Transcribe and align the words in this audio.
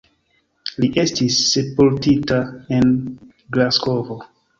Li 0.77 0.87
estis 1.01 1.35
sepultita 1.49 2.39
en 2.79 2.89
Glasgovo. 3.59 4.19